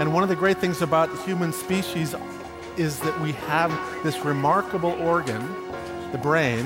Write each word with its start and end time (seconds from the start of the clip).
And 0.00 0.12
one 0.12 0.22
of 0.22 0.28
the 0.28 0.36
great 0.36 0.58
things 0.58 0.82
about 0.82 1.10
the 1.10 1.22
human 1.22 1.52
species 1.52 2.14
is 2.76 2.98
that 3.00 3.20
we 3.20 3.32
have 3.48 3.70
this 4.02 4.24
remarkable 4.24 4.92
organ, 5.00 5.42
the 6.12 6.18
brain. 6.18 6.64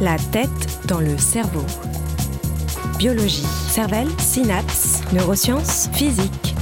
La 0.00 0.16
tête 0.32 0.86
dans 0.86 1.00
le 1.00 1.18
cerveau. 1.18 1.64
Biologie, 2.98 3.46
cervelle, 3.68 4.08
synapses, 4.18 5.02
neurosciences, 5.12 5.88
physique. 5.92 6.54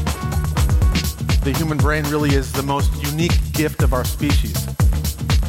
The 1.45 1.53
human 1.53 1.77
brain 1.77 2.05
really 2.11 2.35
is 2.35 2.51
the 2.53 2.63
most 2.63 2.91
unique 3.03 3.39
gift 3.53 3.83
of 3.83 3.93
our 3.93 4.05
species. 4.05 4.67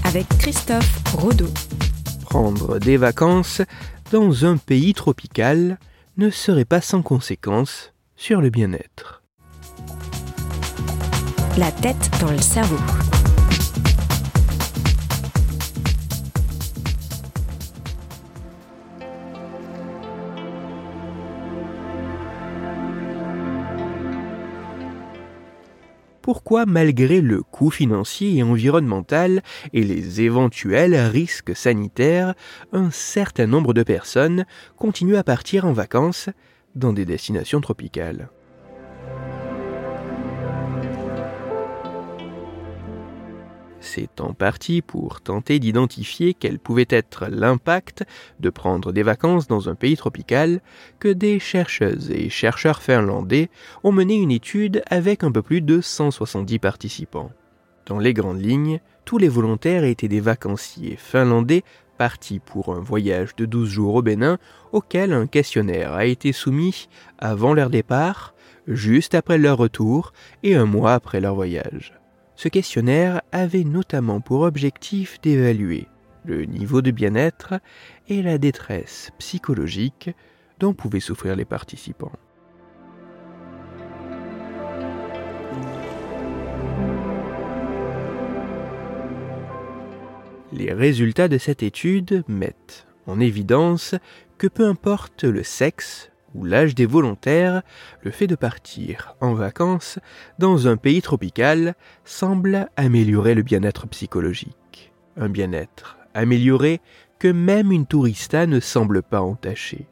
Avec 0.04 0.28
Christophe 0.40 1.02
Rodeau. 1.16 1.50
Prendre 2.22 2.80
des 2.80 2.98
vacances 2.98 3.62
dans 4.12 4.46
un 4.46 4.58
pays 4.58 4.94
tropical 4.94 5.78
ne 6.18 6.30
serait 6.30 6.66
pas 6.66 6.82
sans 6.82 7.02
conséquences 7.02 7.94
sur 8.16 8.42
le 8.42 8.50
bien-être. 8.50 9.25
La 11.58 11.72
tête 11.72 12.12
dans 12.20 12.32
le 12.32 12.38
cerveau. 12.40 12.76
Pourquoi, 26.22 26.66
malgré 26.66 27.22
le 27.22 27.42
coût 27.42 27.70
financier 27.70 28.36
et 28.36 28.44
environnemental 28.44 29.42
et 29.72 29.84
les 29.84 30.20
éventuels 30.20 30.96
risques 30.96 31.56
sanitaires, 31.56 32.34
un 32.74 32.92
certain 32.92 33.48
nombre 33.48 33.74
de 33.74 33.84
personnes 33.84 34.46
continuent 34.76 35.16
à 35.16 35.24
partir 35.24 35.64
en 35.64 35.72
vacances 35.72 36.30
dans 36.76 36.92
des 36.92 37.06
destinations 37.06 37.62
tropicales? 37.62 38.28
C'est 43.88 44.20
en 44.20 44.34
partie 44.34 44.82
pour 44.82 45.22
tenter 45.22 45.60
d'identifier 45.60 46.34
quel 46.34 46.58
pouvait 46.58 46.88
être 46.90 47.28
l'impact 47.30 48.04
de 48.40 48.50
prendre 48.50 48.92
des 48.92 49.04
vacances 49.04 49.48
dans 49.48 49.70
un 49.70 49.76
pays 49.76 49.96
tropical 49.96 50.60
que 51.00 51.08
des 51.08 51.40
chercheuses 51.40 52.10
et 52.10 52.30
chercheurs 52.30 52.82
finlandais 52.82 53.50
ont 53.84 53.92
mené 53.92 54.16
une 54.16 54.32
étude 54.32 54.82
avec 54.88 55.24
un 55.24 55.32
peu 55.32 55.44
plus 55.44 55.62
de 55.62 55.82
170 55.82 56.58
participants. 56.58 57.30
Dans 57.86 58.00
les 58.00 58.14
grandes 58.14 58.44
lignes, 58.44 58.82
tous 59.06 59.20
les 59.20 59.30
volontaires 59.30 59.84
étaient 59.84 60.08
des 60.08 60.20
vacanciers 60.20 60.98
finlandais 60.98 61.64
partis 62.00 62.40
pour 62.40 62.74
un 62.76 62.82
voyage 62.82 63.36
de 63.36 63.46
12 63.46 63.70
jours 63.70 63.96
au 63.96 64.02
Bénin 64.02 64.40
auquel 64.74 65.14
un 65.14 65.28
questionnaire 65.28 65.94
a 65.94 66.06
été 66.06 66.34
soumis 66.34 66.90
avant 67.20 67.54
leur 67.54 67.70
départ, 67.70 68.34
juste 68.68 69.14
après 69.14 69.38
leur 69.38 69.60
retour 69.60 70.12
et 70.42 70.56
un 70.56 70.66
mois 70.66 70.96
après 70.96 71.22
leur 71.22 71.36
voyage. 71.36 71.94
Ce 72.36 72.50
questionnaire 72.50 73.22
avait 73.32 73.64
notamment 73.64 74.20
pour 74.20 74.42
objectif 74.42 75.20
d'évaluer 75.22 75.88
le 76.26 76.46
niveau 76.46 76.82
de 76.82 76.92
bien-être 76.92 77.56
et 78.08 78.22
la 78.22 78.38
détresse 78.38 79.12
psychologique 79.20 80.10
dont 80.60 80.74
pouvaient 80.74 81.00
souffrir 81.00 81.36
les 81.36 81.46
participants. 81.46 82.12
Les 90.52 90.72
résultats 90.74 91.28
de 91.28 91.38
cette 91.38 91.64
étude 91.64 92.24
mettent 92.28 92.88
en 93.08 93.20
évidence 93.20 93.96
que 94.38 94.48
peu 94.48 94.66
importe 94.66 95.24
le 95.24 95.44
sexe, 95.44 96.12
l'âge 96.44 96.76
des 96.76 96.86
volontaires, 96.86 97.62
le 98.02 98.12
fait 98.12 98.28
de 98.28 98.36
partir 98.36 99.16
en 99.22 99.34
vacances 99.34 100.00
dans 100.40 100.68
un 100.68 100.78
pays 100.78 101.02
tropical 101.02 101.76
semble 102.04 102.70
améliorer 102.76 103.36
le 103.36 103.44
bien-être 103.44 103.88
psychologique. 103.88 104.92
Un 105.18 105.30
bien-être 105.30 105.98
amélioré 106.14 106.82
que 107.20 107.28
même 107.28 107.72
une 107.72 107.86
tourista 107.86 108.48
ne 108.48 108.60
semble 108.60 109.02
pas 109.02 109.22
entacher. 109.22 109.88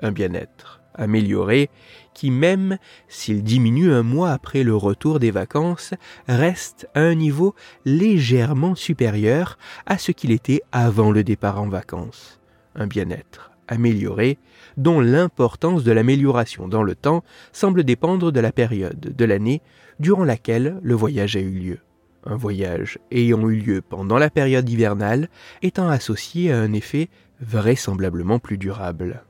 Un 0.00 0.12
bien-être 0.12 0.80
amélioré 0.94 1.70
qui 2.14 2.30
même 2.30 2.78
s'il 3.08 3.42
diminue 3.42 3.92
un 3.92 4.02
mois 4.02 4.32
après 4.32 4.62
le 4.62 4.76
retour 4.76 5.18
des 5.18 5.30
vacances, 5.30 5.94
reste 6.28 6.88
à 6.94 7.00
un 7.00 7.14
niveau 7.14 7.54
légèrement 7.84 8.74
supérieur 8.74 9.58
à 9.86 9.98
ce 9.98 10.12
qu'il 10.12 10.30
était 10.30 10.62
avant 10.72 11.10
le 11.10 11.24
départ 11.24 11.60
en 11.60 11.68
vacances. 11.68 12.40
Un 12.74 12.86
bien-être 12.86 13.51
améliorée, 13.72 14.38
dont 14.76 15.00
l'importance 15.00 15.82
de 15.82 15.92
l'amélioration 15.92 16.68
dans 16.68 16.82
le 16.82 16.94
temps 16.94 17.24
semble 17.52 17.84
dépendre 17.84 18.30
de 18.30 18.40
la 18.40 18.52
période 18.52 19.00
de 19.00 19.24
l'année 19.24 19.62
durant 19.98 20.24
laquelle 20.24 20.78
le 20.82 20.94
voyage 20.94 21.36
a 21.36 21.40
eu 21.40 21.50
lieu. 21.50 21.78
Un 22.24 22.36
voyage 22.36 22.98
ayant 23.10 23.48
eu 23.48 23.56
lieu 23.56 23.82
pendant 23.82 24.18
la 24.18 24.30
période 24.30 24.68
hivernale 24.68 25.28
étant 25.62 25.88
associé 25.88 26.52
à 26.52 26.60
un 26.60 26.72
effet 26.72 27.08
vraisemblablement 27.40 28.38
plus 28.38 28.58
durable. 28.58 29.24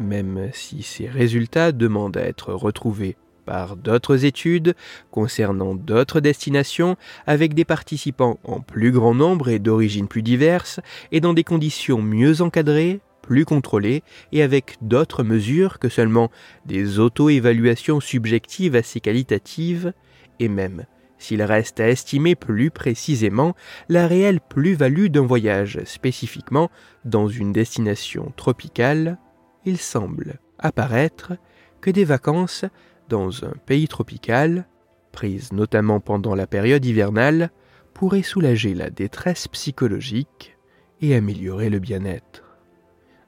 Même 0.00 0.50
si 0.52 0.82
ces 0.82 1.06
résultats 1.06 1.72
demandent 1.72 2.16
à 2.16 2.22
être 2.22 2.52
retrouvés 2.52 3.16
par 3.44 3.76
d'autres 3.76 4.24
études 4.24 4.74
concernant 5.10 5.74
d'autres 5.74 6.20
destinations 6.20 6.96
avec 7.26 7.54
des 7.54 7.64
participants 7.64 8.38
en 8.44 8.60
plus 8.60 8.92
grand 8.92 9.14
nombre 9.14 9.48
et 9.48 9.58
d'origines 9.58 10.08
plus 10.08 10.22
diverses 10.22 10.80
et 11.12 11.20
dans 11.20 11.34
des 11.34 11.44
conditions 11.44 12.00
mieux 12.00 12.42
encadrées, 12.42 13.00
plus 13.22 13.44
contrôlées 13.44 14.02
et 14.32 14.42
avec 14.42 14.76
d'autres 14.82 15.22
mesures 15.22 15.78
que 15.78 15.88
seulement 15.88 16.30
des 16.66 16.98
auto-évaluations 16.98 18.00
subjectives 18.00 18.76
assez 18.76 19.00
qualitatives 19.00 19.92
et 20.38 20.48
même 20.48 20.84
s'il 21.18 21.42
reste 21.42 21.80
à 21.80 21.88
estimer 21.88 22.34
plus 22.34 22.70
précisément 22.70 23.54
la 23.88 24.06
réelle 24.06 24.40
plus-value 24.40 25.08
d'un 25.08 25.26
voyage 25.26 25.80
spécifiquement 25.84 26.70
dans 27.04 27.28
une 27.28 27.52
destination 27.52 28.32
tropicale 28.36 29.18
il 29.64 29.78
semble 29.78 30.38
apparaître 30.58 31.32
que 31.80 31.90
des 31.90 32.04
vacances 32.04 32.64
dans 33.08 33.44
un 33.44 33.52
pays 33.66 33.88
tropical, 33.88 34.66
prises 35.12 35.52
notamment 35.52 36.00
pendant 36.00 36.34
la 36.34 36.46
période 36.46 36.84
hivernale, 36.84 37.50
pourraient 37.94 38.22
soulager 38.22 38.74
la 38.74 38.90
détresse 38.90 39.48
psychologique 39.48 40.56
et 41.00 41.14
améliorer 41.14 41.70
le 41.70 41.78
bien-être. 41.78 42.44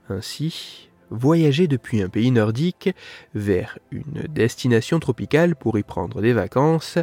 Ainsi, 0.09 0.91
voyager 1.11 1.69
depuis 1.69 2.03
un 2.03 2.09
pays 2.09 2.31
nordique 2.31 2.91
vers 3.35 3.79
une 3.91 4.25
destination 4.29 4.99
tropicale 4.99 5.57
pour 5.57 5.79
y 5.79 5.83
prendre 5.83 6.23
des 6.23 6.33
vacances 6.33 6.99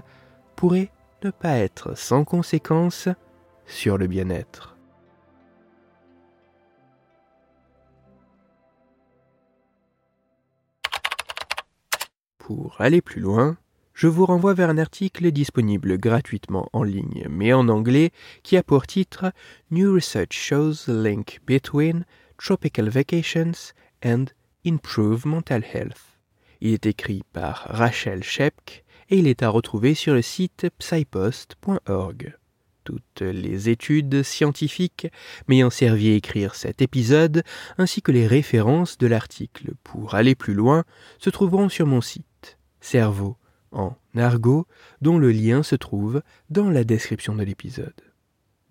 pourrait 0.55 0.91
ne 1.23 1.31
pas 1.31 1.57
être 1.57 1.97
sans 1.97 2.23
conséquences 2.23 3.09
sur 3.65 3.97
le 3.97 4.07
bien-être. 4.07 4.78
Pour 12.49 12.81
aller 12.81 12.99
plus 12.99 13.21
loin, 13.21 13.59
je 13.93 14.07
vous 14.07 14.25
renvoie 14.25 14.55
vers 14.55 14.71
un 14.71 14.79
article 14.79 15.29
disponible 15.31 15.99
gratuitement 15.99 16.67
en 16.73 16.81
ligne, 16.81 17.27
mais 17.29 17.53
en 17.53 17.69
anglais, 17.69 18.09
qui 18.41 18.57
a 18.57 18.63
pour 18.63 18.87
titre 18.87 19.31
New 19.69 19.93
Research 19.93 20.33
Shows 20.33 20.91
Link 20.91 21.41
Between 21.45 22.05
Tropical 22.39 22.89
Vacations 22.89 23.75
and 24.03 24.25
Improved 24.65 25.27
Mental 25.27 25.63
Health. 25.63 26.17
Il 26.59 26.73
est 26.73 26.87
écrit 26.87 27.21
par 27.33 27.67
Rachel 27.69 28.23
Shepk 28.23 28.83
et 29.11 29.19
il 29.19 29.27
est 29.27 29.43
à 29.43 29.49
retrouver 29.49 29.93
sur 29.93 30.15
le 30.15 30.23
site 30.23 30.71
psypost.org. 30.79 32.35
Toutes 32.83 33.21
les 33.21 33.69
études 33.69 34.23
scientifiques 34.23 35.05
m'ayant 35.47 35.69
servi 35.69 36.09
à 36.09 36.15
écrire 36.15 36.55
cet 36.55 36.81
épisode, 36.81 37.43
ainsi 37.77 38.01
que 38.01 38.11
les 38.11 38.25
références 38.25 38.97
de 38.97 39.05
l'article 39.05 39.73
pour 39.83 40.15
aller 40.15 40.33
plus 40.33 40.55
loin, 40.55 40.83
se 41.19 41.29
trouveront 41.29 41.69
sur 41.69 41.85
mon 41.85 42.01
site 42.01 42.25
cerveau 42.81 43.37
en 43.71 43.95
argot 44.15 44.67
dont 45.01 45.17
le 45.17 45.31
lien 45.31 45.63
se 45.63 45.75
trouve 45.75 46.21
dans 46.49 46.69
la 46.69 46.83
description 46.83 47.35
de 47.35 47.43
l'épisode. 47.43 47.93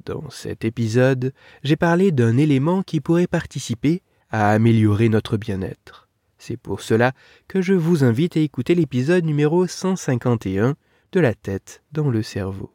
Dans 0.05 0.31
cet 0.31 0.65
épisode, 0.65 1.33
j'ai 1.63 1.77
parlé 1.77 2.13
d'un 2.13 2.37
élément 2.37 2.83
qui 2.83 3.01
pourrait 3.01 3.27
participer 3.27 4.03
à 4.31 4.51
améliorer 4.51 5.09
notre 5.09 5.37
bien-être. 5.37 6.09
C'est 6.39 6.57
pour 6.57 6.81
cela 6.81 7.13
que 7.49 7.61
je 7.61 7.75
vous 7.75 8.05
invite 8.05 8.37
à 8.37 8.41
écouter 8.41 8.75
l'épisode 8.75 9.25
numéro 9.25 9.67
151 9.67 10.77
de 11.13 11.21
la 11.21 11.35
tête 11.35 11.83
dans 11.93 12.11
le 12.11 12.23
cerveau. 12.23 12.73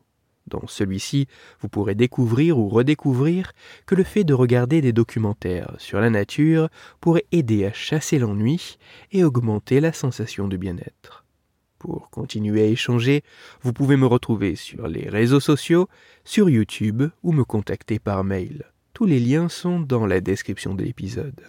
Dans 0.48 0.68
celui-ci, 0.68 1.28
vous 1.62 1.70
pourrez 1.70 1.96
découvrir 1.96 2.60
ou 2.60 2.68
redécouvrir 2.68 3.54
que 3.86 3.96
le 3.96 4.04
fait 4.04 4.26
de 4.26 4.34
regarder 4.34 4.82
des 4.82 4.92
documentaires 4.92 5.74
sur 5.78 6.02
la 6.02 6.10
nature 6.10 6.68
pourrait 7.00 7.26
aider 7.32 7.66
à 7.66 7.72
chasser 7.72 8.20
l'ennui 8.20 8.78
et 9.12 9.24
augmenter 9.24 9.80
la 9.80 9.94
sensation 9.94 10.50
de 10.50 10.58
bien-être. 10.58 11.23
Pour 11.84 12.10
continuer 12.12 12.62
à 12.62 12.68
échanger, 12.68 13.26
vous 13.62 13.74
pouvez 13.74 13.98
me 13.98 14.06
retrouver 14.06 14.56
sur 14.56 14.88
les 14.88 15.10
réseaux 15.10 15.42
sociaux, 15.42 15.90
sur 16.24 16.50
YouTube 16.50 17.04
ou 17.24 17.34
me 17.34 17.44
contacter 17.44 18.00
par 18.00 18.24
mail. 18.24 18.72
Tous 18.94 19.06
les 19.06 19.20
liens 19.20 19.50
sont 19.50 19.82
dans 19.82 20.06
la 20.06 20.22
description 20.22 20.76
de 20.76 20.84
l'épisode. 20.84 21.42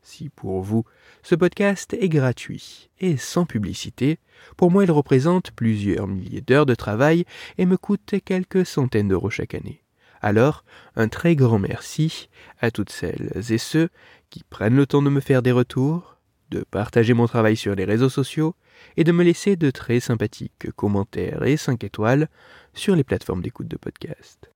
Si 0.00 0.28
pour 0.28 0.62
vous, 0.62 0.84
ce 1.24 1.34
podcast 1.34 1.92
est 1.94 2.08
gratuit 2.08 2.88
et 3.00 3.16
sans 3.16 3.46
publicité, 3.46 4.20
pour 4.56 4.70
moi 4.70 4.84
il 4.84 4.92
représente 4.92 5.50
plusieurs 5.50 6.06
milliers 6.06 6.40
d'heures 6.40 6.66
de 6.66 6.76
travail 6.76 7.24
et 7.58 7.66
me 7.66 7.76
coûte 7.76 8.14
quelques 8.24 8.64
centaines 8.64 9.08
d'euros 9.08 9.28
chaque 9.28 9.54
année. 9.54 9.82
Alors, 10.20 10.64
un 10.94 11.08
très 11.08 11.34
grand 11.34 11.58
merci 11.58 12.28
à 12.60 12.70
toutes 12.70 12.90
celles 12.90 13.32
et 13.50 13.58
ceux 13.58 13.88
qui 14.28 14.44
prennent 14.44 14.76
le 14.76 14.86
temps 14.86 15.02
de 15.02 15.10
me 15.10 15.20
faire 15.20 15.42
des 15.42 15.50
retours, 15.50 16.19
de 16.50 16.64
partager 16.70 17.14
mon 17.14 17.26
travail 17.26 17.56
sur 17.56 17.74
les 17.74 17.84
réseaux 17.84 18.08
sociaux 18.08 18.54
et 18.96 19.04
de 19.04 19.12
me 19.12 19.24
laisser 19.24 19.56
de 19.56 19.70
très 19.70 20.00
sympathiques 20.00 20.70
commentaires 20.76 21.44
et 21.44 21.56
5 21.56 21.84
étoiles 21.84 22.28
sur 22.74 22.96
les 22.96 23.04
plateformes 23.04 23.42
d'écoute 23.42 23.68
de 23.68 23.76
podcast. 23.76 24.50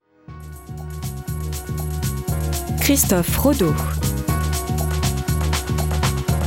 Christophe 2.80 3.36
Rodeau. 3.36 3.74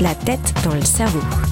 La 0.02 0.14
tête 0.14 0.54
dans 0.64 0.76
le 0.76 0.82
cerveau. 0.82 1.47